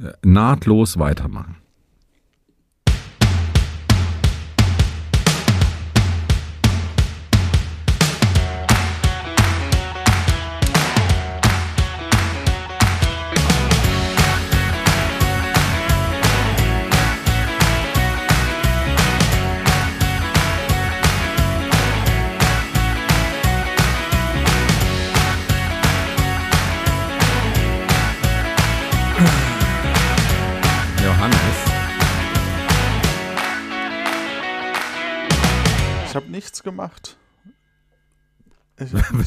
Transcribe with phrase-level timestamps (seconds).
[0.00, 1.59] äh, nahtlos weitermachen.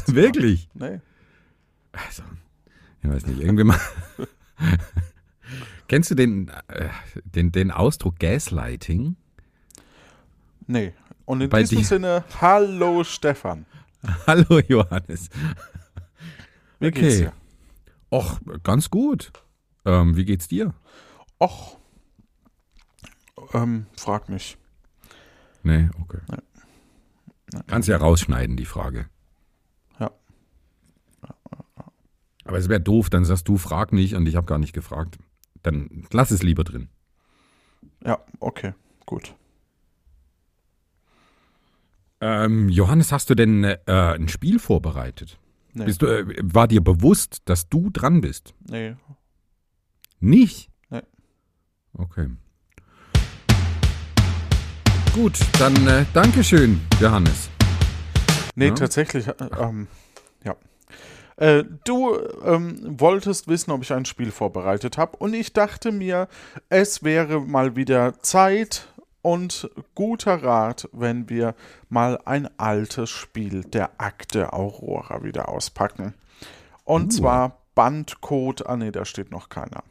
[0.08, 0.70] Wirklich?
[0.74, 1.00] Nee.
[1.92, 2.24] Also,
[3.02, 3.80] ich weiß nicht, irgendwie mal.
[5.88, 6.90] Kennst du den, äh,
[7.24, 9.16] den, den Ausdruck Gaslighting?
[10.68, 10.94] Nee.
[11.26, 13.66] Und in Bei diesem dir- Sinne, hallo Stefan.
[14.28, 15.30] Hallo Johannes.
[16.82, 17.18] Wie geht's Okay.
[17.20, 17.34] dir?
[18.10, 19.32] Och, ganz gut.
[19.86, 20.74] Ähm, wie geht's dir?
[21.40, 21.78] Och.
[23.54, 24.58] Ähm, frag nicht.
[25.64, 26.20] Nee, okay.
[27.68, 29.08] Kannst ja rausschneiden, die Frage.
[30.00, 30.12] Ja.
[32.46, 35.18] Aber es wäre doof, dann sagst du, frag nicht und ich habe gar nicht gefragt.
[35.62, 36.90] Dann lass es lieber drin.
[38.06, 38.74] Ja, okay,
[39.06, 39.34] gut.
[42.20, 45.38] Ähm, Johannes, hast du denn äh, ein Spiel vorbereitet?
[45.74, 45.86] Nee.
[45.86, 48.54] Bist du, äh, war dir bewusst, dass du dran bist?
[48.70, 48.96] Nee.
[50.20, 50.70] Nicht?
[50.90, 51.02] Nee.
[51.94, 52.30] Okay.
[55.14, 57.50] Gut, dann äh, Dankeschön, Johannes.
[58.56, 58.74] Nee, Ja.
[58.74, 59.88] tatsächlich, äh, ähm.
[61.38, 66.28] Äh, du ähm, wolltest wissen, ob ich ein Spiel vorbereitet habe und ich dachte mir,
[66.70, 68.88] es wäre mal wieder Zeit
[69.22, 71.56] und guter Rat, wenn wir
[71.90, 76.14] mal ein altes Spiel der Akte Aurora wieder auspacken.
[76.84, 77.18] Und Uh.
[77.18, 79.84] zwar Bandcode, ah nee, da steht noch keiner.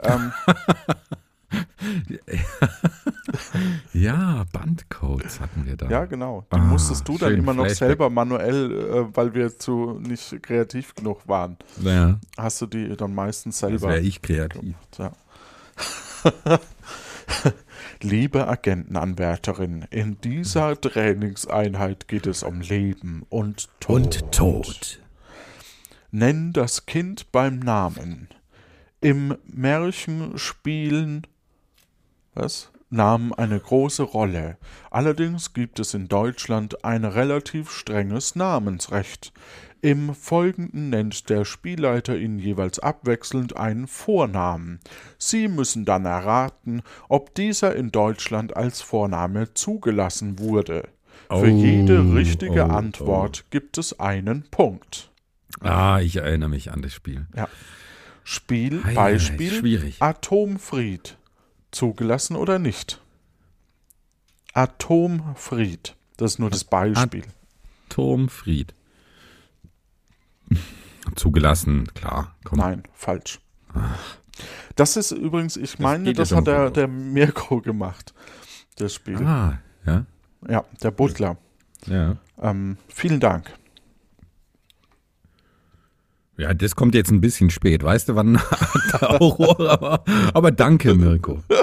[0.00, 0.32] Ähm,
[3.92, 5.88] Ja, Bandcodes hatten wir da.
[5.88, 6.44] ja, genau.
[6.52, 7.88] Die Ah, musstest du dann immer noch Flashback.
[7.88, 11.56] selber manuell, äh, weil wir zu nicht kreativ genug waren.
[11.80, 13.88] ja hast du die dann meistens das selber.
[13.88, 14.74] wäre ich kreativ.
[14.98, 15.12] Ja.
[18.02, 25.00] Liebe Agentenanwärterin, in dieser Trainingseinheit geht es um Leben und Tod.
[26.10, 28.28] Nenn das Kind beim Namen.
[29.00, 31.26] Im Märchen spielen
[32.34, 32.70] was?
[32.90, 34.58] Namen eine große Rolle.
[34.90, 39.32] Allerdings gibt es in Deutschland ein relativ strenges Namensrecht.
[39.82, 44.80] Im Folgenden nennt der Spielleiter Ihnen jeweils abwechselnd einen Vornamen.
[45.16, 50.88] Sie müssen dann erraten, ob dieser in Deutschland als Vorname zugelassen wurde.
[51.28, 55.10] Für Oh, jede richtige oh, Antwort gibt es einen Punkt.
[55.60, 57.26] Ah, ich erinnere mich an das Spiel.
[58.24, 59.96] Spiel, Ei, ei, ei, Beispiel, schwierig.
[60.02, 61.16] Atomfried.
[61.70, 63.00] Zugelassen oder nicht?
[64.52, 65.96] Atomfried.
[66.16, 67.24] Das ist nur das Beispiel.
[67.88, 68.74] Turmfried.
[71.14, 72.36] Zugelassen, klar.
[72.44, 72.58] Komm.
[72.58, 73.40] Nein, falsch.
[74.74, 78.14] Das ist übrigens, ich meine, geht das hat der, der Mirko gemacht,
[78.76, 79.16] das Spiel.
[79.24, 80.06] Ah, ja.
[80.48, 81.36] Ja, der Butler.
[81.86, 82.16] Ja.
[82.40, 83.52] Ähm, vielen Dank.
[86.40, 87.82] Ja, das kommt jetzt ein bisschen spät.
[87.82, 88.40] Weißt du, wann
[88.92, 90.04] der Aurora war?
[90.32, 91.42] Aber danke, Mirko.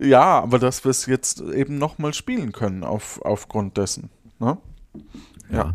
[0.00, 4.10] Ja, aber dass wir es jetzt eben nochmal spielen können auf, aufgrund dessen.
[4.40, 4.58] Ne?
[5.50, 5.74] Ja.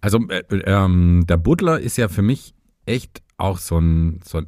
[0.00, 2.54] Also, äh, ähm, der Butler ist ja für mich
[2.86, 4.46] echt auch so ein, so ein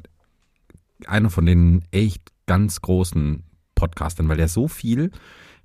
[1.05, 3.43] einer von den echt ganz großen
[3.75, 5.11] Podcastern, weil der so viel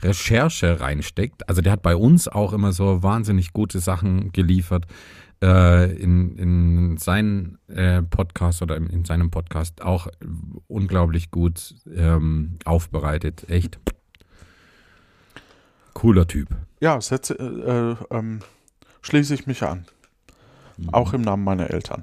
[0.05, 1.49] Recherche reinsteckt.
[1.49, 4.87] Also der hat bei uns auch immer so wahnsinnig gute Sachen geliefert
[5.43, 10.09] äh, in, in seinen äh, Podcast oder in, in seinem Podcast auch
[10.69, 13.49] unglaublich gut ähm, aufbereitet.
[13.49, 13.79] Echt
[15.95, 16.49] cooler Typ.
[16.81, 18.41] Ja, setze, äh, äh, ähm,
[19.03, 19.87] schließe ich mich an.
[20.93, 22.03] Auch im Namen meiner Eltern.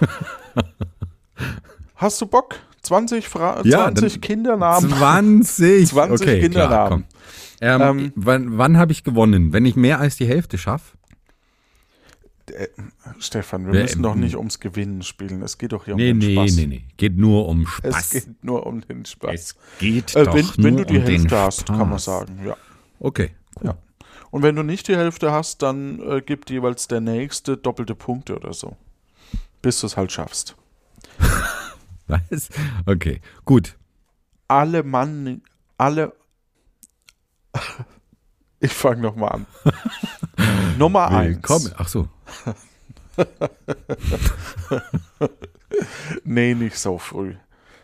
[1.96, 2.56] Hast du Bock?
[2.88, 4.90] 20, Fra Ja, 20 dann- Kindernamen.
[4.90, 5.88] 20.
[5.88, 7.04] 20 okay, Kindernamen.
[7.60, 7.90] Klar.
[7.90, 9.52] Ähm, Ähm, wann wann habe ich gewonnen?
[9.52, 10.96] Wenn ich mehr als die Hälfte schaffe?
[13.18, 15.42] Stefan, wir müssen doch nicht ums Gewinnen spielen.
[15.42, 16.56] Es geht doch hier um Nee, den nee, Spaß.
[16.56, 16.84] nee, nee.
[16.96, 18.10] Geht nur um Es Spaß.
[18.10, 19.34] geht nur um den Spaß.
[19.34, 22.04] Es geht Äh, doch wenn, wenn nur du die um Hälfte hast, kann man Spaß.
[22.04, 22.40] sagen.
[22.46, 22.56] Ja.
[23.00, 23.66] Okay, cool.
[23.66, 23.78] Ja.
[24.30, 28.36] Und wenn du nicht die Hälfte hast, dann äh, gibt jeweils der nächste doppelte Punkte
[28.36, 28.76] oder so.
[29.60, 30.56] Bis du es halt schaffst.
[32.30, 32.48] Was?
[32.86, 33.76] Okay, gut.
[34.48, 35.42] Alle Mann,
[35.76, 36.12] alle.
[38.60, 39.46] Ich fange nochmal an.
[40.78, 41.66] Nummer Willkommen.
[41.68, 41.74] eins.
[41.78, 42.08] Ach so.
[46.24, 47.34] Nee, nicht so früh.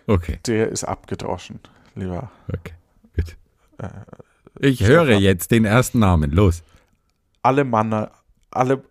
[0.09, 1.61] Okay, Der ist abgedroschen,
[1.94, 2.31] lieber.
[2.53, 2.75] okay,
[3.15, 3.37] gut.
[4.59, 6.31] Ich höre jetzt den ersten Namen.
[6.32, 6.62] Los.
[7.43, 8.11] Alemanna,
[8.50, 8.82] alle,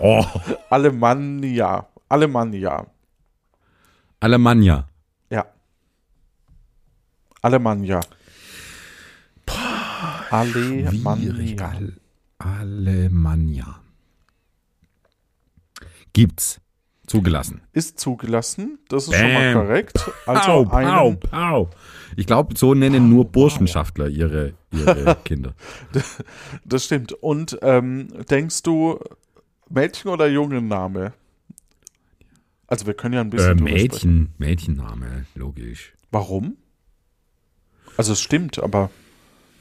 [0.00, 0.24] Oh,
[0.68, 0.68] Alemannia.
[0.68, 1.88] Alemannia.
[2.10, 2.60] Alemannia.
[2.60, 2.86] Ja.
[4.20, 4.88] Alemannia.
[10.30, 11.60] Schwierig.
[11.60, 11.98] Alemannia.
[12.38, 13.80] Al Alemannia.
[16.12, 16.60] Gibt's.
[17.06, 17.62] Zugelassen.
[17.72, 19.62] Ist zugelassen, das ist schon mal Bam.
[19.62, 20.10] korrekt.
[20.26, 21.70] Also pau, einen, pau.
[22.16, 25.54] Ich glaube, so nennen nur Burschenschaftler ihre, ihre Kinder.
[26.66, 27.12] das stimmt.
[27.14, 28.98] Und ähm, denkst du,
[29.70, 31.14] Mädchen- oder Jungenname?
[32.68, 33.74] Also wir können ja ein Äh, bisschen sprechen.
[33.82, 35.94] Mädchen, Mädchenname, logisch.
[36.12, 36.56] Warum?
[37.96, 38.90] Also es stimmt, aber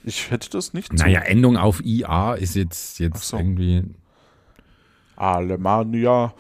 [0.04, 3.38] ich hätte das nicht Naja, Endung auf IA ist jetzt, jetzt so.
[3.38, 3.82] irgendwie.
[3.82, 5.22] so.
[5.22, 6.34] Alemannia.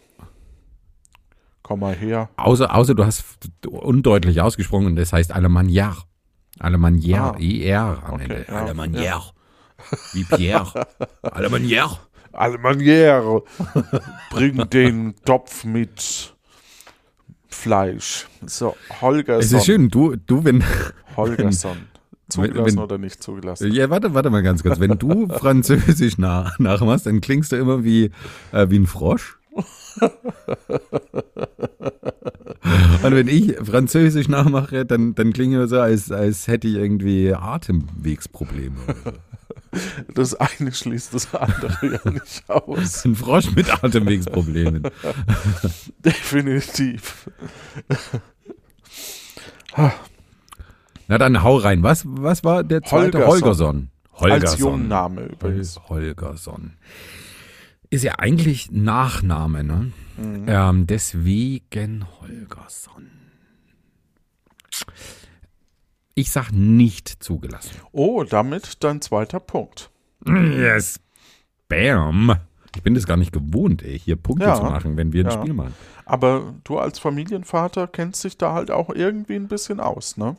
[1.63, 2.29] Komm mal her.
[2.37, 3.23] Außer, außer du hast
[3.67, 6.03] undeutlich ausgesprochen und das heißt Alemannière.
[6.59, 7.39] Alemannière, Ah.
[7.39, 8.45] ER am Okay, Ende.
[8.47, 9.33] ja, Alemannière.
[10.13, 10.87] Wie Pierre.
[11.23, 11.97] Alemannière.
[12.31, 13.43] Alemanniere.
[14.31, 16.35] Bring den Topf mit
[17.49, 18.27] Fleisch.
[18.45, 19.43] So, Holgersson.
[19.43, 20.63] Es ist schön, du, du, wenn.
[21.15, 21.77] Holgersson.
[22.29, 23.71] Zugelassen wenn- oder nicht zugelassen?
[23.71, 24.79] Ja, warte, warte mal ganz kurz.
[24.81, 28.11] Wenn du Französisch nach, nachmachst, dann klingst du immer wie,
[28.51, 29.37] äh, wie ein Frosch.
[33.03, 37.33] Und wenn ich Französisch nachmache, dann, dann klinge ich so, als, als hätte ich irgendwie
[37.33, 38.75] Atemwegsprobleme.
[40.13, 43.05] Das eine schließt das andere ja nicht aus.
[43.05, 44.83] Ein Frosch mit Atemwegsproblemen.
[46.03, 47.29] Definitiv.
[51.07, 51.83] Na dann hau rein.
[51.83, 53.25] Was, was war der zweite?
[53.25, 53.89] Holgersson.
[54.13, 54.41] Holgersson.
[54.49, 55.79] Als Jungname übrigens.
[55.87, 56.73] Holgersson.
[57.89, 59.91] Ist ja eigentlich Nachname, ne?
[60.17, 60.45] Mhm.
[60.47, 63.09] Ähm, deswegen Holgersson.
[66.15, 67.71] Ich sag nicht zugelassen.
[67.91, 69.91] Oh, damit dein zweiter Punkt.
[70.25, 70.99] Yes.
[71.69, 72.35] Bam.
[72.75, 74.55] Ich bin das gar nicht gewohnt, ey, hier Punkte Ja.
[74.55, 75.39] zu machen, wenn wir ein Ja.
[75.39, 75.73] Spiel machen.
[76.07, 80.37] Aber du als Familienvater kennst dich da halt auch irgendwie ein bisschen aus, ne?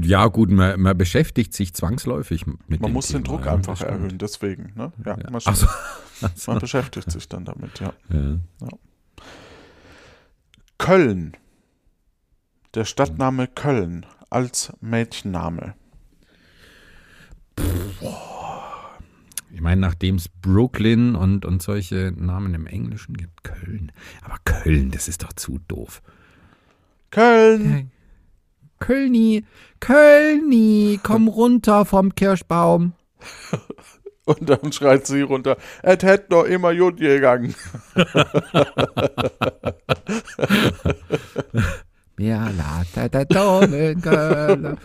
[0.00, 3.80] Ja, gut, man, man beschäftigt sich zwangsläufig mit Man muss den Thema, Druck ja, einfach
[3.80, 4.92] erhöhen, deswegen, ne?
[5.04, 5.66] Ja, man, Ach so.
[6.22, 6.50] Ach so.
[6.50, 7.92] man beschäftigt sich dann damit, ja.
[8.10, 8.68] Ja.
[10.78, 11.36] Köln.
[12.74, 15.74] Der Stadtname Köln als Mädchenname.
[19.58, 23.90] Ich meine, nachdem es Brooklyn und, und solche Namen im Englischen gibt, Köln.
[24.22, 26.00] Aber Köln, das ist doch zu doof.
[27.10, 27.90] Köln!
[28.78, 29.44] Kölni,
[29.80, 32.92] Kölni, komm runter vom Kirschbaum.
[34.26, 37.52] Und dann schreit sie runter, es hätte doch immer gut gegangen.
[42.20, 44.76] Ja, la, der Kölner.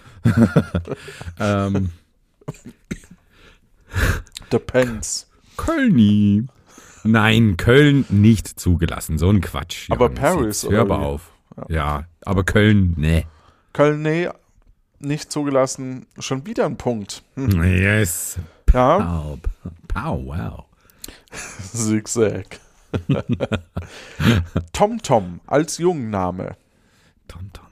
[1.40, 1.90] ähm,
[4.52, 5.30] Depends.
[5.58, 6.48] Kölni.
[7.04, 9.18] Nein, Köln nicht zugelassen.
[9.18, 9.90] So ein Quatsch.
[9.92, 10.20] Aber Johannes.
[10.20, 11.32] Paris, Jetzt Hör aber auf.
[11.70, 13.26] Ja, aber Köln, nee.
[13.74, 14.30] Köln, nee,
[15.00, 16.06] nicht zugelassen.
[16.20, 17.24] Schon wieder ein Punkt.
[17.36, 17.64] Hm.
[17.64, 18.40] Yes.
[18.74, 19.40] Ja, Pow.
[19.88, 20.66] Pow, wow.
[21.62, 22.60] Zigzag.
[24.74, 26.56] Tom Tom als Jungenname.
[27.28, 27.63] Tom, Tom Tom.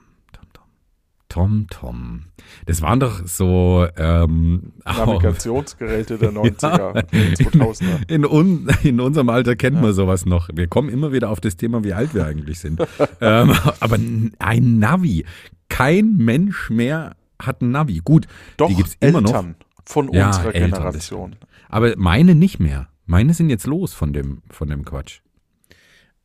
[1.31, 2.23] Tom Tom.
[2.65, 8.07] Das waren doch so ähm, Navigationsgeräte der 90er, 2000er.
[8.11, 10.49] in, un, in unserem Alter kennt man sowas noch.
[10.53, 12.81] Wir kommen immer wieder auf das Thema, wie alt wir eigentlich sind.
[13.21, 13.95] ähm, aber
[14.39, 15.23] ein Navi.
[15.69, 18.01] Kein Mensch mehr hat ein Navi.
[18.03, 19.45] Gut, Doch, die gibt's immer noch.
[19.85, 21.35] Von Ja, unserer Eltern, das Generation.
[21.69, 22.89] Aber meine nicht mehr.
[23.05, 25.21] Meine sind jetzt los von dem, von dem Quatsch.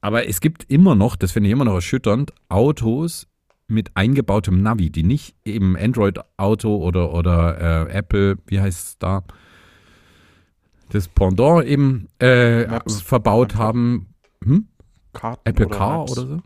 [0.00, 3.28] Aber es gibt immer noch, das finde ich immer noch erschütternd, Autos
[3.68, 9.24] mit eingebautem Navi, die nicht eben Android-Auto oder, oder äh, Apple, wie heißt es da,
[10.90, 13.58] das Pendant eben äh, verbaut Einfach.
[13.64, 14.06] haben.
[14.44, 14.68] Hm?
[15.44, 16.12] Apple oder Car Maps.
[16.18, 16.42] oder so?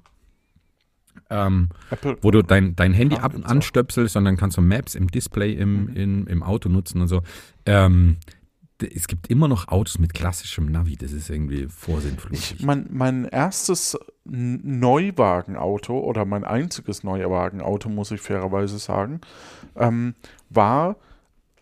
[1.28, 5.08] Ähm, Apple, wo du dein, dein Handy ab, anstöpselst und dann kannst du Maps im
[5.08, 5.96] Display im, Mhm.
[5.96, 7.22] in, im Auto nutzen und so.
[7.66, 8.16] Ähm,
[8.82, 12.54] es gibt immer noch Autos mit klassischem Navi, das ist irgendwie vorsinnflutlich.
[12.58, 19.20] Ich, mein, mein erstes Neuwagenauto oder mein einziges Neuwagenauto, muss ich fairerweise sagen,
[19.76, 20.14] ähm,
[20.48, 20.96] war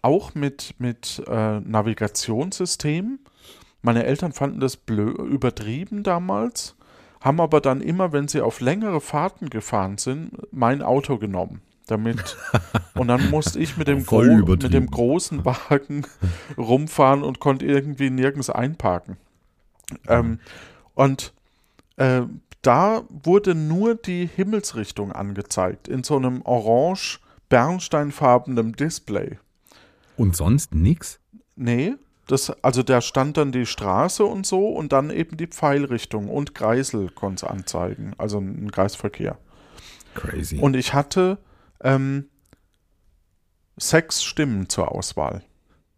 [0.02, 3.18] auch mit, mit äh, Navigationssystem.
[3.82, 6.76] Meine Eltern fanden das blö übertrieben damals,
[7.20, 11.62] haben aber dann immer, wenn sie auf längere Fahrten gefahren sind, mein Auto genommen.
[11.88, 12.36] Damit.
[12.94, 16.06] Und dann musste ich mit dem, gro mit dem großen Wagen
[16.56, 19.16] rumfahren und konnte irgendwie nirgends einparken.
[20.06, 20.38] Ähm,
[20.94, 21.32] und
[21.96, 22.22] äh,
[22.62, 29.38] Da wurde nur die Himmelsrichtung angezeigt, in so einem orange bernsteinfarbenen Display.
[30.16, 31.20] Und sonst nix?
[31.56, 31.94] Nee,
[32.26, 36.54] das, also da stand dann die Straße und so und dann eben die Pfeilrichtung und
[36.54, 39.38] Kreisel konnte es anzeigen, also ein Kreisverkehr.
[40.14, 40.58] Crazy.
[40.58, 41.38] Und ich hatte
[41.82, 42.28] ähm,
[43.76, 45.42] sechs Stimmen zur Auswahl.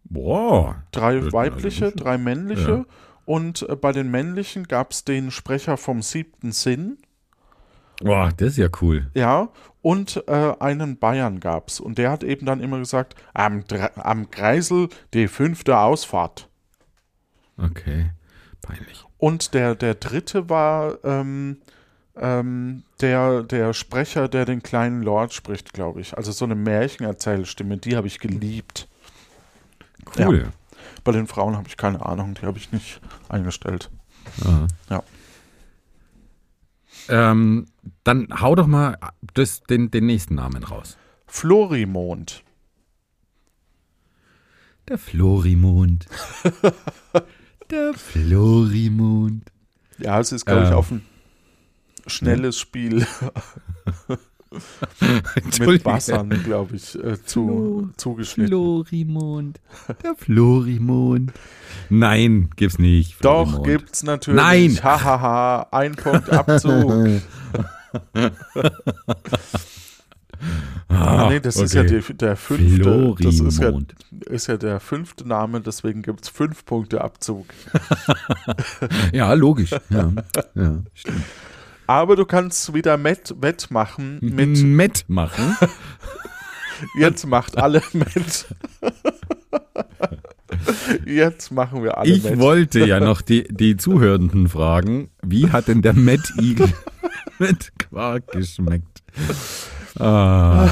[0.03, 0.83] Boah.
[0.91, 2.71] Drei Das- weibliche, also- drei männliche.
[2.71, 2.85] Ja.
[3.25, 6.97] Und äh, bei den männlichen gab es den Sprecher vom siebten Sinn,
[8.03, 9.11] Boah, das ist ja cool.
[9.13, 9.49] ja,
[9.83, 11.79] und äh, einen Bayern gab es.
[11.79, 13.63] Und der hat eben dann immer gesagt, am,
[13.95, 16.49] am Kreisel die fünfte Ausfahrt.
[17.57, 18.09] Okay.
[18.61, 19.05] Peinlich.
[19.19, 21.61] Und der, der dritte war ähm,
[22.15, 26.17] ähm, der, der Sprecher, der den kleinen Lord spricht, glaube ich.
[26.17, 28.87] Also so eine Märchenerzählstimme, die habe ich geliebt.
[30.17, 30.51] Cool.
[31.03, 33.89] Bei den Frauen habe ich keine Ahnung, die habe ich nicht eingestellt.
[34.43, 34.67] Ja.
[34.89, 35.03] Ja.
[37.09, 37.65] Ähm,
[38.03, 38.97] dann hau doch mal
[39.33, 40.97] das, den, den nächsten Namen raus.
[41.27, 42.43] Florimond.
[44.87, 46.05] Der Florimond.
[47.71, 49.49] Der Florimond.
[49.97, 50.75] Ja, es ist, glaube ich, Ähm.
[50.75, 51.05] auf ein
[52.07, 53.05] schnelles Spiel
[55.59, 55.83] mit.
[55.83, 58.49] Bassern, glaube ich, äh, zu, Flo- zugeschnitten.
[58.49, 59.59] Florimond.
[60.03, 61.31] Der Florimond.
[61.89, 63.23] Nein, gibt's nicht.
[63.23, 63.65] Doch, Florimond.
[63.67, 64.41] gibt's natürlich.
[64.41, 64.79] Nein.
[64.83, 66.91] Hahaha, ein Punkt Abzug.
[70.89, 72.01] Ah, nee, das ist ja okay.
[72.07, 73.15] die, der fünfte.
[73.19, 73.71] Das ist ja,
[74.25, 77.45] ist ja der fünfte Name, deswegen gibt es fünf Punkte Abzug.
[79.13, 79.71] Ja, logisch.
[79.89, 80.11] Ja,
[80.55, 81.21] ja stimmt.
[81.91, 85.57] Aber du kannst wieder Met, wettmachen mit Met machen.
[86.97, 88.45] Jetzt macht alle mit.
[91.05, 92.39] Jetzt machen wir alle Ich mit.
[92.39, 96.69] wollte ja noch die, die Zuhörenden fragen, wie hat denn der Met Igel
[97.39, 99.03] mit Quark geschmeckt?
[99.99, 100.69] Ah.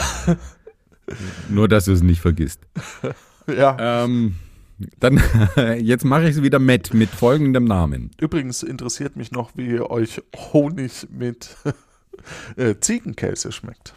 [1.49, 2.61] Nur, dass du es nicht vergisst.
[3.45, 4.05] Ja.
[4.05, 4.35] Ähm,
[4.99, 5.21] dann,
[5.79, 8.11] jetzt mache ich es wieder Met mit folgendem Namen.
[8.19, 10.21] Übrigens interessiert mich noch, wie euch
[10.53, 11.55] Honig mit
[12.55, 13.93] äh, Ziegenkäse schmeckt.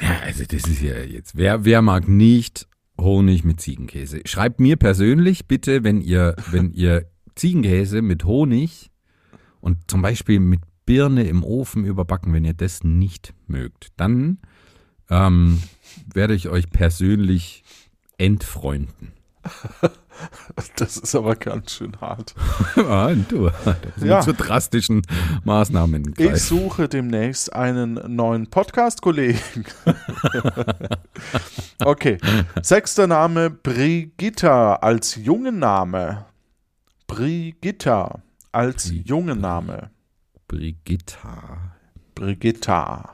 [0.00, 2.68] Ja, also das ist ja jetzt, wer, wer mag nicht
[3.00, 4.20] Honig mit Ziegenkäse?
[4.26, 8.90] Schreibt mir persönlich bitte, wenn ihr, wenn ihr Ziegenkäse mit Honig
[9.60, 14.38] und zum Beispiel mit Birne im Ofen überbacken, wenn ihr das nicht mögt, dann
[15.10, 15.62] ähm,
[16.12, 17.64] werde ich euch persönlich
[18.18, 19.12] entfreunden.
[20.76, 22.34] Das ist aber ganz schön hart.
[22.76, 23.50] ah, du,
[24.02, 24.22] Ja.
[24.22, 25.02] so drastischen
[25.44, 26.08] Maßnahmen.
[26.08, 26.36] Ich greifen.
[26.38, 29.66] suche demnächst einen neuen Podcast-Kollegen.
[31.84, 32.18] okay.
[32.62, 36.24] Sechster Name Brigitta als Jungenname.
[37.06, 39.08] Brigitta als Brigitta.
[39.08, 39.90] Jungenname.
[40.48, 41.58] Brigitta.
[42.14, 43.10] Brigitta.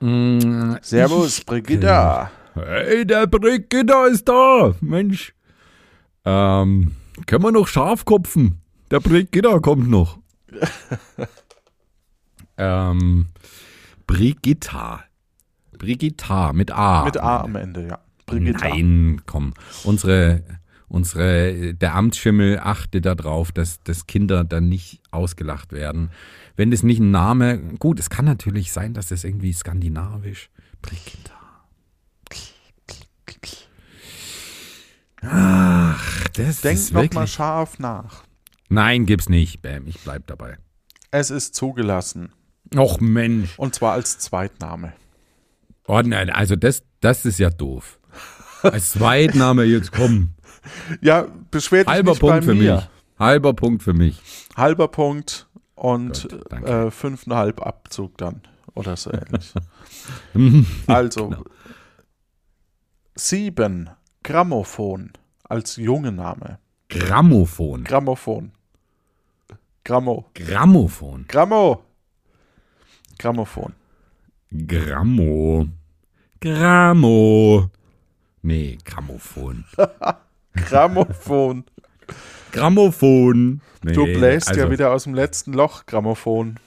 [0.00, 2.30] Mm, Servus, ich- Brigitta.
[2.54, 4.74] Hey, der Brigitta ist da.
[4.80, 5.34] Mensch.
[6.24, 6.92] Ähm,
[7.26, 8.60] können wir noch Schafkopfen?
[8.90, 10.18] Der Brigitta kommt noch.
[12.58, 13.26] ähm,
[14.06, 15.04] Brigitta.
[15.78, 17.04] Brigitta mit A.
[17.04, 17.98] Mit A am Ende, ja.
[18.26, 18.68] Brigitta.
[18.68, 19.54] Nein, komm.
[19.84, 20.44] Unsere,
[20.88, 26.10] unsere, der Amtsschimmel achtet darauf, dass, dass Kinder dann nicht ausgelacht werden.
[26.54, 30.50] Wenn das nicht ein Name, gut, es kann natürlich sein, dass das irgendwie skandinavisch.
[30.82, 31.41] Brigitta.
[35.22, 37.14] Ach, das Denk ist noch wirklich.
[37.14, 38.24] mal scharf nach.
[38.68, 39.62] Nein, gibt's nicht.
[39.62, 40.58] Bam, ich bleib dabei.
[41.10, 42.32] Es ist zugelassen.
[42.74, 43.58] Och Mensch.
[43.58, 44.94] Und zwar als Zweitname.
[45.86, 47.98] Oh nein, also das, das ist ja doof.
[48.62, 50.30] Als Zweitname jetzt komm.
[51.00, 52.74] Ja, beschwer dich Halber nicht bei Punkt für mir.
[52.76, 52.88] mich.
[53.18, 54.20] Halber Punkt für mich.
[54.56, 58.42] Halber Punkt und äh, fünfeinhalb Abzug dann.
[58.74, 59.52] Oder so ähnlich.
[60.86, 61.44] Also, Genau.
[63.14, 63.90] sieben.
[64.22, 65.12] Grammophon
[65.48, 66.58] als Jungenname.
[66.88, 67.84] Grammophon.
[67.84, 68.52] Grammophon.
[69.84, 70.26] Grammo.
[70.34, 71.24] Grammophon.
[71.26, 71.84] Grammo.
[73.18, 73.72] Grammophon.
[74.50, 75.68] Grammo.
[76.40, 77.70] Grammo.
[78.42, 79.64] Nee, Grammophon.
[80.54, 81.64] Grammophon.
[82.52, 83.60] Grammophon.
[83.82, 86.60] Nee, Du bläst also, ja wieder aus dem letzten Loch, Grammophon.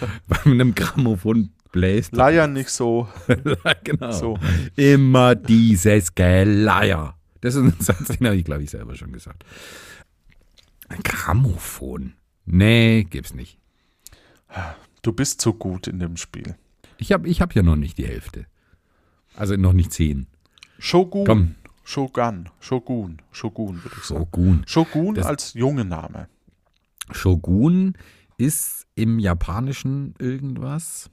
[0.28, 2.14] Bei einem Grammophon bläst.
[2.14, 3.08] Leier nicht so.
[3.84, 4.12] genau.
[4.12, 4.38] So.
[4.76, 7.16] Immer dieses Geleier.
[7.40, 9.44] Das ist ein Satz, den habe ich, glaube ich, selber schon gesagt.
[10.88, 12.14] Ein Grammophon.
[12.46, 13.58] Nee, gibt's nicht.
[15.02, 16.56] Du bist so gut in dem Spiel.
[16.96, 18.46] Ich habe ich hab ja noch nicht die Hälfte.
[19.36, 20.26] Also noch nicht zehn.
[20.78, 21.24] Shogun.
[21.26, 21.54] Komm.
[21.84, 22.48] Shogun.
[22.60, 23.18] Shogun.
[23.30, 24.20] Shogun, würde ich sagen.
[24.20, 24.62] Shogun.
[24.66, 26.28] Shogun Das- als Jungenname.
[27.10, 27.94] Shogun
[28.38, 31.10] ist im Japanischen irgendwas?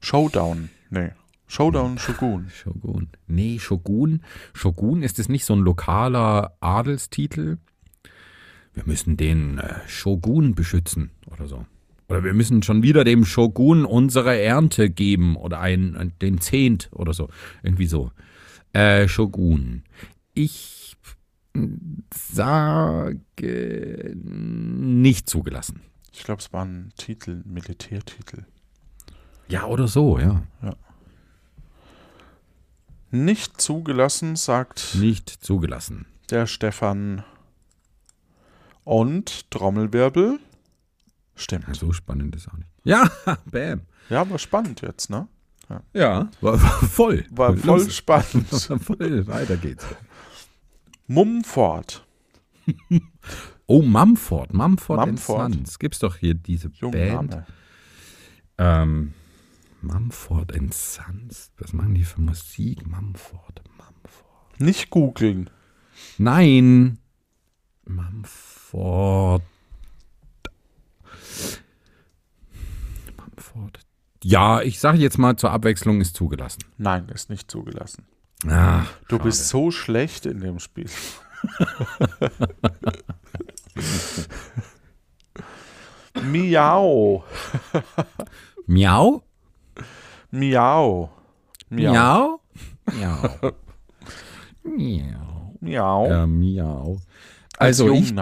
[0.00, 0.70] Showdown.
[0.90, 1.10] Nee.
[1.46, 2.50] Showdown Shogun.
[2.50, 3.08] Shogun.
[3.26, 4.22] Nee, Shogun.
[4.52, 7.58] Shogun ist es nicht so ein lokaler Adelstitel?
[8.74, 11.64] Wir müssen den äh, Shogun beschützen oder so.
[12.08, 17.12] Oder wir müssen schon wieder dem Shogun unsere Ernte geben oder ein, den Zehnt oder
[17.12, 17.28] so.
[17.62, 18.12] Irgendwie so.
[18.72, 19.82] Äh, Shogun.
[20.34, 20.96] Ich
[22.14, 25.80] sage nicht zugelassen.
[26.12, 28.44] Ich glaube, es war ein Titel, ein Militärtitel.
[29.48, 30.42] Ja, oder so, ja.
[33.10, 36.06] Nicht zugelassen, sagt Nicht zugelassen.
[36.30, 37.24] der Stefan.
[38.84, 40.38] Und Trommelwirbel.
[41.34, 41.74] Stimmt.
[41.76, 42.68] So spannend ist auch nicht.
[42.84, 43.10] Ja,
[43.50, 43.82] bam.
[44.08, 45.28] Ja, aber spannend jetzt, ne?
[45.92, 47.26] Ja, war, war voll.
[47.30, 47.94] War voll Los.
[47.96, 48.48] spannend.
[48.48, 49.26] voll.
[49.26, 49.86] Weiter geht's.
[51.06, 52.04] Mumford.
[53.70, 54.54] Oh, Mumford.
[54.54, 55.52] Mumford, Mumford.
[55.52, 55.78] Sons.
[55.78, 57.42] Gibt's doch hier diese Junger Band.
[58.56, 59.12] Ähm,
[59.80, 61.50] Mumford and Sons.
[61.58, 62.86] Was machen die für Musik?
[62.86, 64.60] Mumford, Mumford.
[64.60, 65.48] Nicht googeln.
[66.18, 66.98] Nein.
[67.84, 69.42] Mumford.
[73.16, 73.80] Mumford.
[74.24, 76.64] Ja, ich sage jetzt mal zur Abwechslung ist zugelassen.
[76.76, 78.04] Nein, ist nicht zugelassen.
[78.46, 79.24] Ah, Du schade.
[79.24, 80.90] bist so schlecht in dem Spiel.
[86.22, 87.24] Miau.
[88.66, 89.22] Miau?
[90.30, 91.10] Miau.
[91.70, 92.40] Miau?
[92.92, 93.30] Miau.
[94.62, 95.54] Miau.
[95.60, 96.06] Miau.
[96.06, 97.00] Äh, miau.
[97.58, 98.14] Als Also ich,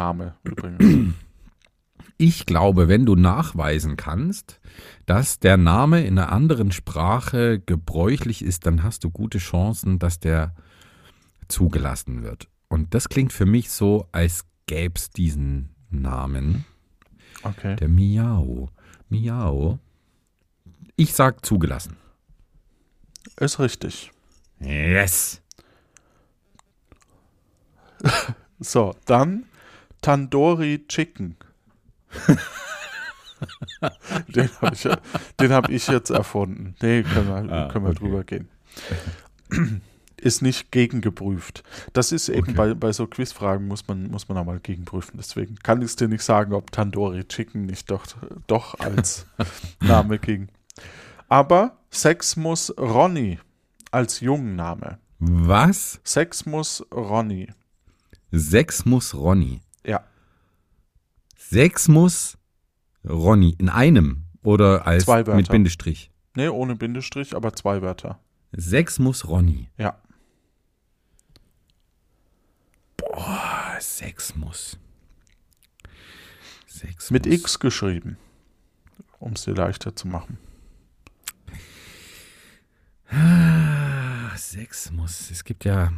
[2.16, 4.60] ich glaube, wenn du nachweisen kannst,
[5.04, 10.18] dass der Name in einer anderen Sprache gebräuchlich ist, dann hast du gute Chancen, dass
[10.18, 10.54] der
[11.48, 12.48] zugelassen wird.
[12.68, 16.64] Und das klingt für mich so, als gäbe es diesen Namen.
[17.42, 17.76] Okay.
[17.76, 18.70] Der Miau.
[19.08, 19.78] Miau.
[20.96, 21.96] Ich sag zugelassen.
[23.38, 24.10] Ist richtig.
[24.60, 25.40] Yes.
[28.58, 29.44] So, dann
[30.00, 31.36] Tandoori Chicken.
[34.28, 34.88] den habe ich,
[35.38, 36.74] den hab ich jetzt erfunden.
[36.80, 37.98] Nee, können wir, Ah, können wir okay.
[37.98, 38.48] drüber gehen.
[40.16, 41.62] Ist nicht gegengeprüft.
[41.92, 42.52] Das ist eben Okay.
[42.54, 45.18] bei, bei so Quizfragen muss man, muss man auch mal gegenprüfen.
[45.18, 48.06] Deswegen kann ich es dir nicht sagen, ob Tandoori Chicken nicht doch,
[48.46, 49.26] doch als
[49.80, 50.48] Name ging.
[51.28, 53.38] Aber Sexmus Ronny
[53.90, 54.98] als Jungenname.
[55.18, 56.00] Was?
[56.04, 57.48] Sexmus Ronny.
[58.30, 59.60] Sechs muss Ronny.
[59.84, 60.04] Ja.
[61.36, 62.36] Sechs muss
[63.04, 63.54] Ronny.
[63.58, 64.24] In einem.
[64.42, 65.34] Oder als Zwei Wörter.
[65.36, 66.10] mit Bindestrich.
[66.34, 68.20] Nee, ohne Bindestrich, aber zwei Wörter.
[68.52, 69.70] Sechs muss Ronny.
[69.78, 69.98] Ja.
[72.96, 74.78] Boah, sechs muss.
[76.66, 77.26] Sechs Mit.
[77.26, 78.18] X geschrieben.
[79.18, 80.38] Um es dir leichter zu machen.
[83.10, 85.30] Ah, Sechs muss.
[85.30, 85.92] Es gibt ja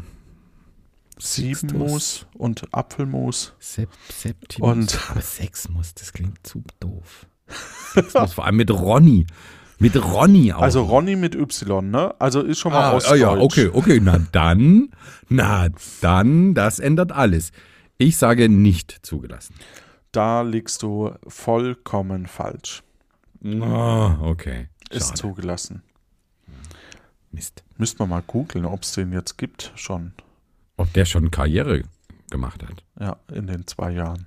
[1.18, 1.72] Sieben Sixtus.
[1.78, 3.54] Mus und Apfelmus.
[3.58, 4.70] Sep Septimus.
[4.72, 7.26] Und- Aber sechs muss, das klingt zu doof.
[7.94, 9.26] Sechs muss, vor allem mit Ronny.
[9.80, 10.62] Mit Ronny auch.
[10.62, 12.14] Also Ronny mit Y, ne?
[12.20, 14.90] Also ist schon mal Ah, aus ah, ja, okay, okay, na dann,
[15.28, 15.68] na
[16.00, 17.50] dann, das ändert alles.
[17.96, 19.54] Ich sage nicht zugelassen.
[20.12, 22.82] Da liegst du vollkommen falsch.
[23.44, 24.68] Oh, okay.
[24.90, 25.20] Ist Schade.
[25.20, 25.82] zugelassen.
[27.30, 27.62] Mist.
[27.76, 30.12] Müsste man mal googeln, ob es den jetzt gibt schon.
[30.76, 31.82] Ob der schon Karriere
[32.30, 34.26] gemacht hat Ja, in den zwei Jahren.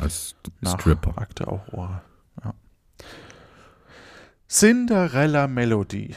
[0.00, 1.16] als Nach Stripper.
[1.18, 2.02] Akte auch Ohr.
[2.44, 2.54] Ja.
[4.48, 6.14] Cinderella Melody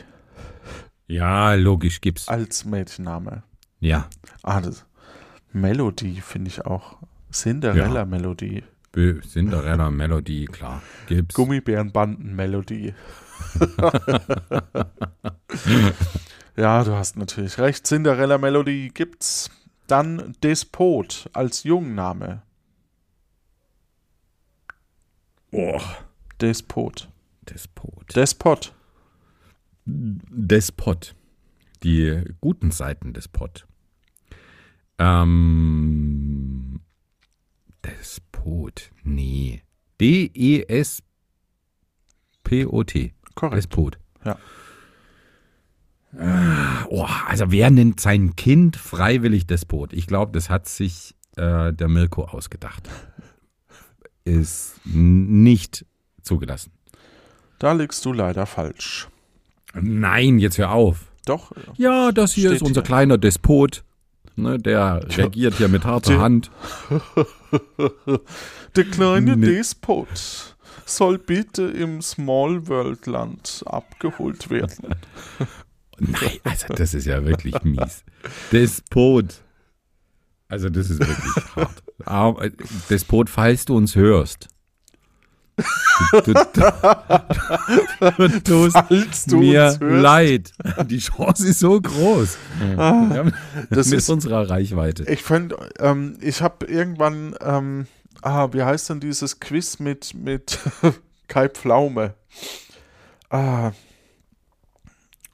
[1.08, 2.28] Ja, logisch gibt's.
[2.28, 3.44] als Mädchenname.
[3.80, 4.08] Ja,
[4.44, 4.86] Ah, das
[5.54, 6.98] Melody finde ich auch.
[7.32, 8.06] Cinderella Ja.
[8.06, 8.64] Melody.
[9.28, 10.82] Cinderella Melody, klar.
[11.08, 11.36] Gibt's.
[11.36, 12.94] Gummibärenbanden Melody.
[16.56, 17.86] ja, du hast natürlich recht.
[17.88, 19.50] Cinderella Melody gibt's.
[19.88, 22.42] Dann Despot als Jungname.
[25.52, 25.80] Oh,
[26.42, 27.08] Despot.
[27.44, 28.16] Despot.
[28.16, 28.74] Despot.
[29.86, 31.16] Despot.
[31.84, 33.68] Die guten Seiten des Pot.
[34.98, 36.82] Ähm,
[37.84, 38.92] Despot.
[39.04, 39.62] Nee.
[40.02, 41.04] D-E-S-P-O-T.
[43.36, 43.58] Korrekt.
[43.58, 43.98] Despot.
[44.24, 44.38] Ja.
[46.18, 49.92] Ah, Oh, also wer nennt sein Kind freiwillig Despot?
[49.92, 52.90] Ich glaube, das hat sich äh, der Mirko ausgedacht.
[54.24, 55.86] Ist nicht
[56.22, 56.72] zugelassen.
[57.60, 59.08] Da liegst du leider falsch.
[59.74, 61.12] Nein, jetzt hör auf.
[61.26, 62.84] Doch, Ja, das hier ist unser hier.
[62.84, 63.84] kleiner Despot.
[64.36, 66.52] ne, der regiert hier mit harter Der- Hand.
[68.76, 69.46] Der kleine Nee.
[69.48, 70.55] Despot
[70.86, 74.96] soll bitte im Small World Land abgeholt werden.
[76.00, 78.04] Nein, also das ist ja wirklich mies.
[78.52, 79.36] Despot.
[80.50, 81.84] Also das ist wirklich hart.
[82.06, 82.52] Aber, äh,
[82.90, 84.50] Despot, falls du uns hörst.
[86.12, 86.44] Du, du, du
[88.44, 90.04] tust du mir uns hörst.
[90.04, 90.52] leid.
[90.90, 92.38] Die Chance ist so groß.
[92.78, 93.32] Ah,
[93.70, 95.06] das mit ist- unserer Reichweite.
[95.10, 97.88] Ich fand, ähm, ich habe irgendwann, ähm,
[98.26, 100.60] ah, wie heißt denn dieses Quiz mit, mit
[101.28, 102.16] Kai Pflaume?
[103.30, 103.72] Ah,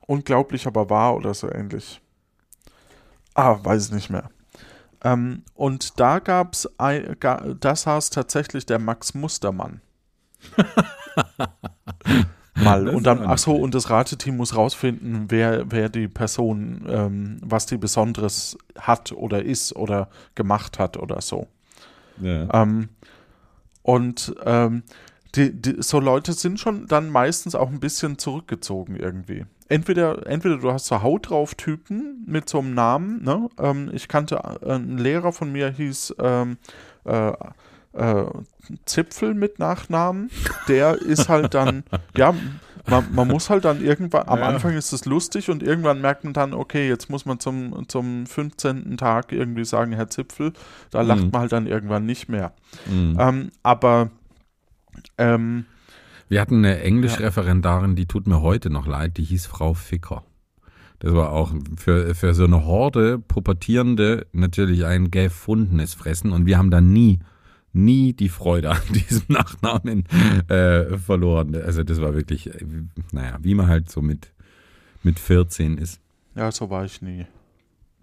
[0.06, 2.02] unglaublich, aber wahr oder so ähnlich.
[3.34, 4.30] Ah, weiß ich nicht mehr.
[5.04, 9.82] Ähm, und da gab's, ein, ga, da saß tatsächlich der Max Mustermann.
[12.56, 12.86] Mal.
[12.86, 16.08] Das Und dann, ist ach so, natürlich- und das Rateteam muss rausfinden, wer, wer die
[16.10, 21.48] Person, ähm, was die Besonderes hat oder ist oder gemacht hat oder so.
[22.22, 22.48] Ja.
[22.54, 22.90] Ähm,
[23.84, 24.84] und ähm,
[25.36, 29.46] die, die, so Leute sind schon dann meistens auch ein bisschen zurückgezogen irgendwie.
[29.70, 33.48] Entweder, entweder du hast so Haut drauf Typen mit so einem Namen, ne?
[33.58, 36.58] Ähm, ich kannte äh, einen Lehrer von mir hieß ähm,
[37.06, 37.32] äh,
[37.94, 38.26] äh,
[38.86, 40.30] Zipfel mit Nachnamen.
[40.68, 41.84] Der ist halt dann,
[42.18, 42.34] ja,
[42.90, 44.48] man, man muss halt dann irgendwann, am Ja.
[44.48, 48.26] Anfang ist es lustig und irgendwann merkt man dann, okay, jetzt muss man zum, zum
[48.26, 48.98] 15.
[48.98, 50.54] Tag irgendwie sagen, Herr Zipfel,
[50.90, 51.30] da lacht Mhm.
[51.32, 52.54] man halt dann irgendwann nicht mehr.
[52.90, 53.18] Mhm.
[53.20, 54.10] Ähm, aber
[55.18, 55.66] ähm,
[56.30, 60.24] Wir hatten eine Englischreferendarin, die tut mir heute noch leid, die hieß Frau Ficker.
[61.00, 66.58] Das war auch für, für so eine Horde Pubertierende natürlich ein gefundenes Fressen und wir
[66.58, 67.20] haben da nie,
[67.74, 70.06] nie die Freude an diesem Nachnamen
[70.50, 71.56] äh, verloren.
[71.56, 72.66] Also das war wirklich, äh,
[73.12, 74.32] naja, wie man halt so mit,
[75.04, 76.00] mit 14 ist.
[76.36, 77.26] ja, so war ich nie.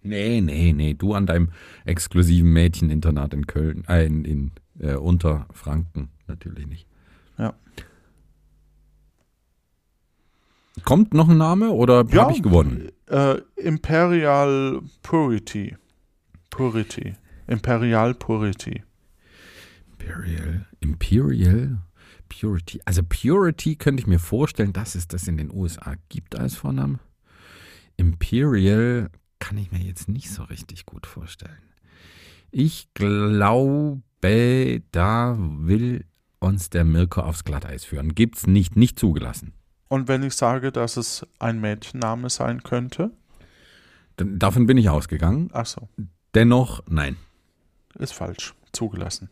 [0.03, 1.51] Nee, nee, nee, du an deinem
[1.85, 6.87] exklusiven Mädcheninternat in Köln, äh, in, in äh, Unterfranken natürlich nicht.
[7.37, 7.55] Ja.
[10.85, 12.23] Kommt noch ein Name oder Ja.
[12.23, 12.89] habe ich gewonnen?
[13.09, 15.77] Äh, Imperial Purity.
[16.51, 17.15] Purity.
[17.49, 18.83] Imperial Purity.
[20.01, 20.67] Imperial.
[20.81, 21.79] Imperial
[22.29, 22.81] Purity.
[22.85, 26.99] Also Purity könnte ich mir vorstellen, dass es das in den USA gibt als Vorname.
[27.97, 31.59] Imperial kann ich mir jetzt nicht so richtig gut vorstellen.
[32.51, 34.03] Ich glaube,
[34.93, 36.05] da will
[36.41, 38.15] uns der Mirko aufs Glatteis führen.
[38.15, 39.53] Gibt's nicht, nicht zugelassen.
[39.89, 43.11] Und wenn ich sage, dass es ein Mädchenname sein könnte?
[44.17, 45.51] Dann- Davon bin ich ausgegangen.
[45.53, 45.89] Achso,
[46.35, 47.17] Dennoch, nein.
[47.99, 48.55] ist falsch.
[48.73, 49.31] Zugelassen.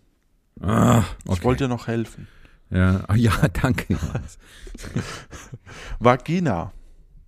[0.61, 1.45] Ah, Ich okay.
[1.45, 2.27] wollte dir noch helfen.
[2.71, 3.97] ja, ah, ja, danke.
[5.99, 6.73] Vagina.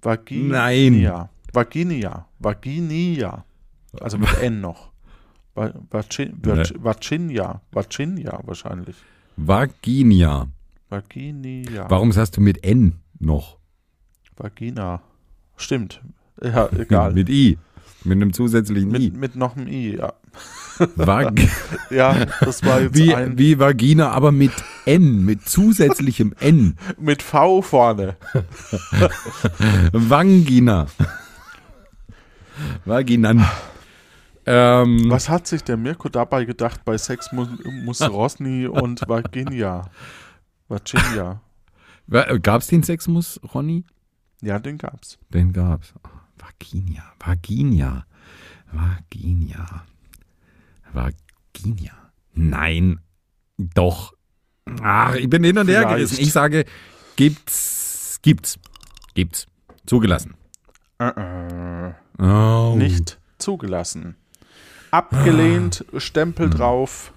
[0.03, 0.49] Vaginia.
[0.59, 1.29] Nein.
[1.53, 2.27] Vaginia.
[2.39, 3.45] Vaginia.
[4.01, 4.93] Also mit N noch.
[5.55, 7.61] Va- Vaci- Vac- Vacinia.
[7.73, 8.97] Vacinia wahrscheinlich.
[9.37, 10.47] Vaginia.
[10.89, 11.91] Vaginia.
[11.91, 13.59] Warum sagst du mit N noch?
[14.37, 15.03] Vagina.
[15.57, 16.01] Stimmt.
[16.41, 17.13] Ja, egal.
[17.19, 17.59] Mit I.
[18.05, 19.11] Mit einem zusätzlichen Mit, I.
[19.11, 20.13] mit noch einem I, ja.
[20.97, 21.35] Vag
[21.91, 23.37] Ja, das war jetzt wie, ein.
[23.39, 24.53] wie Vagina, aber mit
[24.87, 26.77] N, mit zusätzlichem N.
[26.99, 28.17] Mit V vorne.
[29.93, 30.87] Vangina.
[32.85, 33.45] Vaginan.
[34.47, 37.49] Ähm, Was hat sich der Mirko dabei gedacht bei Sex muss,
[37.85, 39.91] muss Rosny und Vaginia?
[40.69, 41.41] Vaginia.
[42.43, 43.85] Gab es den Sexmus, Ronny?
[44.41, 45.19] Ja, den gab's.
[45.33, 45.93] Den gab's.
[46.61, 47.05] Vaginia.
[47.21, 48.05] Vaginia.
[48.73, 49.85] Vaginia.
[50.93, 51.93] Vaginia.
[52.35, 53.01] Nein.
[53.57, 54.13] Doch.
[54.83, 56.19] Ach, ich bin hin und her gerissen.
[56.21, 56.65] Ich sage,
[57.17, 58.19] gibt's.
[58.23, 58.59] Gibt's.
[59.15, 59.47] Gibt's.
[59.87, 60.35] Zugelassen.
[60.99, 62.75] Äh, äh, Oh.
[62.77, 64.17] nicht zugelassen.
[64.91, 66.55] Abgelehnt, Stempel Hm.
[66.59, 67.13] drauf.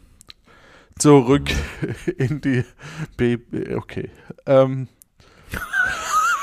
[0.99, 1.49] Zurück
[2.17, 2.63] in die
[3.17, 3.73] Baby.
[3.75, 4.11] Okay.
[4.45, 4.87] Ähm,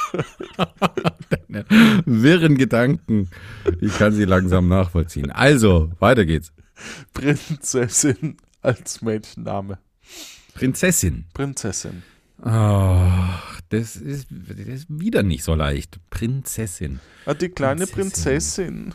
[2.06, 3.28] Wirren Gedanken.
[3.80, 5.30] Ich kann sie langsam nachvollziehen.
[5.30, 6.52] Also, weiter geht's.
[7.12, 9.78] Prinzessin als Mädchenname.
[10.54, 11.24] Prinzessin.
[11.34, 12.02] Prinzessin.
[12.42, 15.98] Ach, das ist, das ist wieder nicht so leicht.
[16.10, 17.00] Prinzessin.
[17.26, 18.94] Ah, die kleine Prinzessin.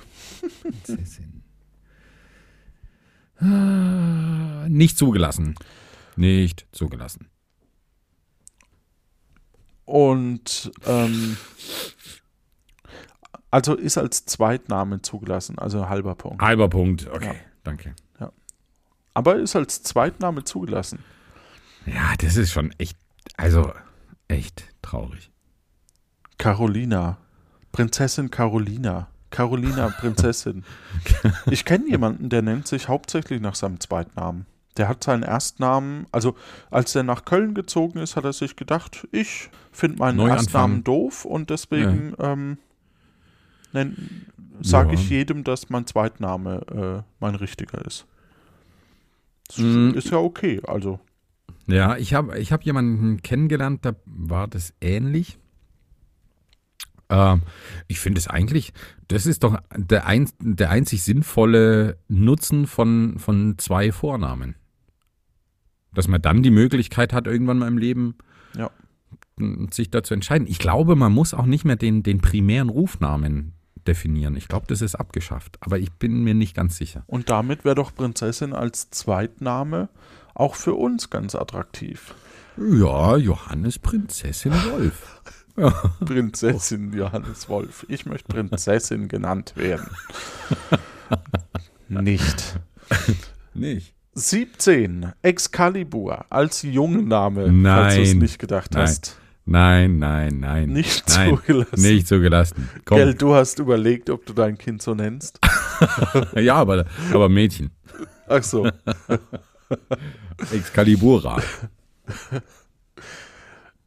[0.61, 0.83] Prinzessin.
[0.85, 1.43] Prinzessin.
[3.39, 5.55] Ah, Nicht zugelassen.
[6.15, 7.27] Nicht zugelassen.
[9.85, 11.37] Und ähm,
[13.51, 16.41] also ist als Zweitname zugelassen, also halber Punkt.
[16.41, 17.07] Halber Punkt.
[17.07, 17.35] Okay, Ja.
[17.63, 17.95] danke.
[19.15, 20.97] Aber ist als Zweitname zugelassen.
[21.85, 22.97] Ja, das ist schon echt,
[23.37, 23.71] also
[24.27, 25.29] echt traurig.
[26.39, 27.17] Carolina.
[27.71, 29.09] Prinzessin Carolina.
[29.29, 30.63] Carolina, Prinzessin.
[31.45, 34.47] Ich kenne jemanden, der nennt sich hauptsächlich nach seinem Zweitnamen.
[34.77, 36.35] Der hat seinen Erstnamen, also
[36.71, 40.83] als er nach Köln gezogen ist, hat er sich gedacht, ich finde meinen Neu Erstnamen
[40.83, 42.57] doof und deswegen ähm,
[44.61, 44.93] sage Ja.
[44.95, 48.05] ich jedem, dass mein Zweitname äh, mein richtiger ist.
[49.47, 49.89] Das Mm.
[49.95, 50.99] ist ja okay, also.
[51.67, 55.37] Ja, ich habe ich hab jemanden kennengelernt, da war das ähnlich.
[57.09, 57.43] Ähm,
[57.87, 58.73] ich finde es eigentlich,
[59.07, 64.55] das ist doch der, ein, der einzig sinnvolle Nutzen von, von zwei Vornamen.
[65.93, 68.15] Dass man dann die Möglichkeit hat, irgendwann mal im Leben
[68.57, 68.69] Ja.
[69.71, 70.47] sich dazu entscheiden.
[70.47, 73.53] Ich glaube, man muss auch nicht mehr den, den primären Rufnamen
[73.87, 74.35] definieren.
[74.35, 77.03] Ich glaube, das ist abgeschafft, aber ich bin mir nicht ganz sicher.
[77.07, 79.89] Und damit wäre doch Prinzessin als Zweitname
[80.33, 82.15] auch für uns ganz attraktiv.
[82.57, 85.21] Ja, Johannes Prinzessin Wolf.
[86.05, 87.85] Prinzessin Johannes Wolf.
[87.87, 89.87] Ich möchte Prinzessin genannt werden.
[91.89, 92.59] Nicht.
[93.53, 93.93] Nicht.
[94.15, 95.11] 17.
[95.21, 97.95] Excalibur als Jungenname, falls Nein.
[97.95, 98.83] du es nicht gedacht Nein.
[98.83, 99.17] hast.
[99.45, 100.69] Nein, nein, nein.
[100.69, 101.81] Nicht nein, zugelassen.
[101.81, 102.69] Nicht zugelassen.
[102.85, 102.97] Komm.
[102.97, 105.39] Gell, du hast überlegt, ob du dein Kind so nennst.
[106.35, 107.71] Ja, aber, aber Mädchen.
[108.27, 108.69] Ach so.
[110.53, 111.41] Excalibura.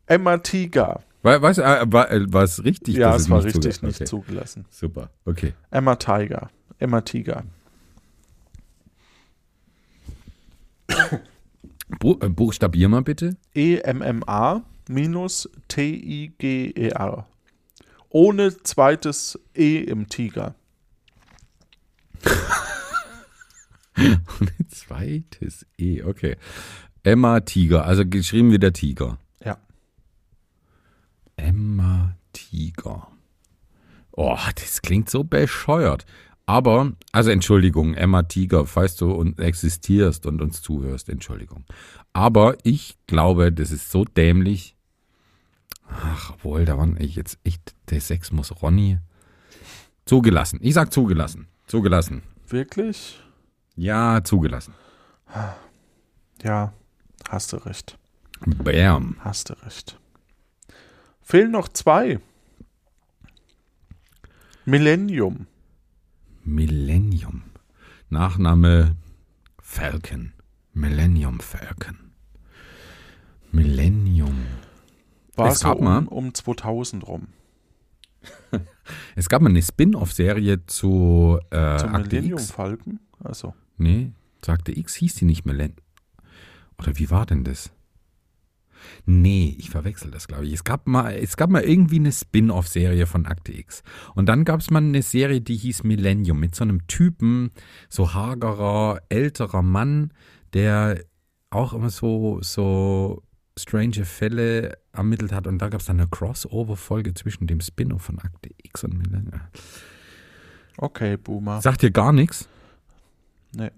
[0.06, 1.00] Emma Tiger.
[1.22, 2.96] Wa- Was, war, war es richtig?
[2.96, 4.04] Ja, es war richtig zugelassen- nicht okay.
[4.04, 4.64] zugelassen.
[4.70, 5.54] Super, okay.
[5.70, 6.50] Emma Tiger.
[6.78, 7.44] Emma Tiger.
[10.85, 10.85] Bu äh,
[11.98, 13.36] buchstabier mal bitte.
[13.54, 17.26] E-M-M-A minus T-I-G-E-R.
[18.08, 20.54] Ohne zweites E im Tiger.
[23.96, 26.36] Ein zweites E, okay.
[27.02, 29.18] Emma Tiger, also geschrieben wie der Tiger.
[29.44, 29.58] Ja.
[31.36, 33.08] Emma Tiger.
[34.12, 36.06] Oh, das klingt so bescheuert.
[36.46, 41.64] Aber, also Entschuldigung, Emma Tiger, falls du existierst und uns zuhörst, Entschuldigung.
[42.12, 44.76] Aber ich glaube, das ist so dämlich.
[45.88, 48.98] Ach, obwohl, da waren ich jetzt echt, der Sex muss Ronny.
[50.04, 50.60] Zugelassen.
[50.62, 51.48] Ich sag zugelassen.
[51.66, 52.22] Zugelassen.
[52.46, 53.20] Wirklich?
[53.74, 54.74] Ja, zugelassen.
[56.42, 56.72] Ja,
[57.28, 57.98] hast du recht.
[58.46, 59.16] Bam.
[59.18, 59.98] Hast du recht.
[61.22, 62.20] Fehlen noch zwei.
[64.64, 65.48] Millennium.
[66.46, 67.42] Millennium.
[68.08, 68.96] Nachname
[69.60, 70.32] Falcon.
[70.72, 71.98] Millennium Falcon.
[73.52, 74.36] Millennium.
[75.34, 77.28] War Es so gab mal- um, um 2000 rum.
[79.16, 82.50] Es gab mal eine Spin-off-Serie zu äh, Zum Akte Millennium X.
[82.52, 83.00] Falcon?
[83.18, 85.76] Also, Nee, zu Akte X hieß die nicht Millennium.
[86.78, 87.72] Oder wie war denn das?
[89.04, 90.52] Nee, ich verwechsel das, glaube ich.
[90.52, 93.82] Es gab mal, es gab mal irgendwie eine Spin-off-Serie von Akte X.
[94.14, 97.50] Und dann gab es mal eine Serie, die hieß Millennium, mit so einem Typen,
[97.88, 100.12] so hagerer, älterer Mann,
[100.52, 101.00] der
[101.50, 103.22] auch immer so, so
[103.58, 105.46] strange Fälle ermittelt hat.
[105.46, 109.40] Und da gab es dann eine Crossover-Folge zwischen dem Spin-off von Akte X und Millennium.
[110.76, 111.60] okay, Boomer.
[111.62, 112.48] Sagt dir gar nichts?
[113.52, 113.70] Nee.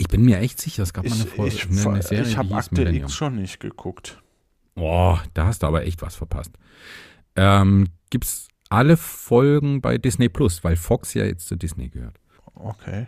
[0.00, 2.26] Ich bin mir echt sicher, es gab mal eine, Ich, Folge, ich, eine, eine Serie,
[2.30, 2.82] ich habe Akte.
[2.88, 4.22] X schon nicht geguckt.
[4.74, 6.52] Boah, da hast du aber echt was verpasst.
[7.34, 12.16] Ähm, gibt's alle Folgen bei Disney Plus, weil Fox ja jetzt zu Disney gehört.
[12.54, 13.06] Okay.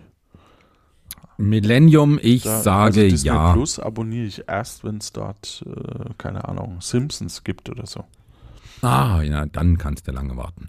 [1.39, 3.53] Millennium, ich Da, sage also Disney ja.
[3.53, 8.05] Plus abonniere ich erst, wenn es dort, äh, keine Ahnung, Simpsons gibt oder so.
[8.83, 10.69] Ah, ja, dann kannst du lange warten.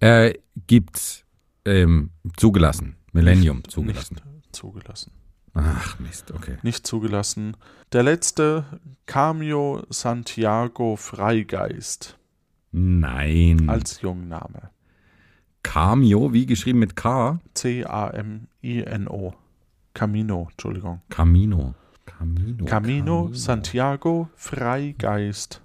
[0.00, 0.34] Äh,
[0.66, 1.24] gibt's
[1.64, 2.96] ähm, zugelassen.
[3.12, 4.16] Millennium Nicht- zugelassen.
[4.34, 5.12] Nicht zugelassen.
[5.54, 6.58] Ach Mist, okay.
[6.62, 7.56] Nicht zugelassen.
[7.92, 8.64] Der letzte,
[9.06, 12.18] Cameo Santiago Freigeist
[12.72, 13.68] Nein.
[13.68, 14.70] als Jungname.
[15.62, 17.40] Cameo, wie geschrieben mit K?
[17.54, 19.34] C-A-M-I-N-O.
[19.94, 21.02] Camino, Entschuldigung.
[21.08, 21.74] Camino.
[22.06, 22.64] Camino.
[22.64, 25.60] Camino Santiago Freigeist.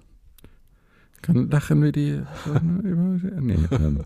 [1.22, 2.22] Kann lachen wir die.
[2.60, 4.04] nee, ähm.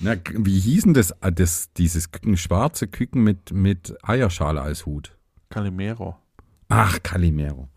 [0.00, 4.86] Na, wie hieß denn das, äh, das dieses Küken, schwarze Küken mit, mit Eierschale als
[4.86, 5.16] Hut?
[5.50, 6.16] Calimero.
[6.68, 7.68] Ach, Calimero.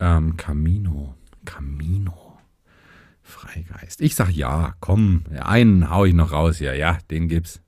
[0.00, 1.14] Ähm, Camino.
[1.44, 2.38] Camino.
[3.22, 4.00] Freigeist.
[4.00, 6.74] Ich sag ja, komm, einen hau ich noch raus hier.
[6.74, 7.60] Ja, den gibt's.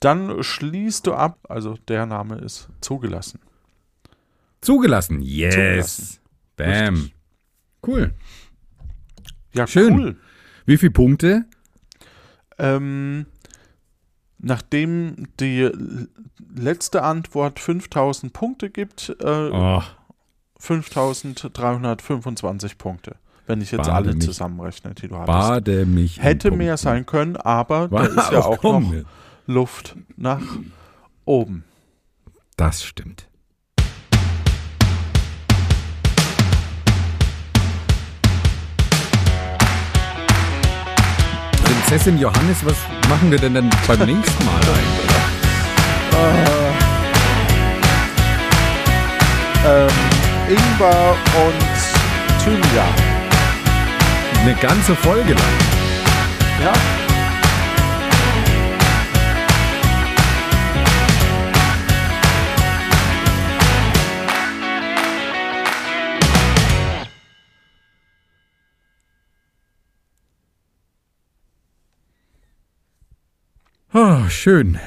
[0.00, 3.40] Dann schließt du ab, also der Name ist zugelassen.
[4.60, 5.22] Zugelassen.
[5.22, 5.54] Yes.
[5.54, 6.18] Zugelassen.
[6.56, 6.94] Bam.
[6.94, 7.14] Richtig.
[7.86, 8.14] Cool.
[9.54, 9.98] Ja, Schön.
[9.98, 10.16] cool.
[10.66, 11.46] Wie viele Punkte?
[12.58, 13.26] Ähm,
[14.38, 15.70] nachdem die
[16.54, 19.82] letzte Antwort 5000 Punkte gibt, äh, Oh,
[20.58, 23.16] 5325 Punkte.
[23.46, 24.24] wenn ich jetzt Bade alle mich.
[24.24, 25.26] zusammenrechne, die du hattest.
[25.26, 26.22] Bade mich.
[26.22, 26.58] Hätte Punkten.
[26.64, 28.92] mehr sein können, aber da War ist ja auch noch
[29.46, 30.40] Luft nach
[31.26, 31.64] oben.
[32.56, 33.28] Das stimmt.
[41.94, 42.74] Prinzessin Johannes, was
[43.08, 45.12] machen wir denn dann beim nächsten Mal eigentlich?
[49.64, 49.88] Ähm,
[50.48, 52.94] Ingwer und Thymian.
[54.40, 55.54] Eine ganze Folge lang.
[56.64, 56.72] Ja.
[74.30, 74.78] Schön.